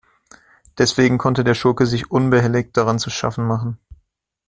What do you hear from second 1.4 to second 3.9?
der Schurke sich unbehelligt daran zu schaffen machen.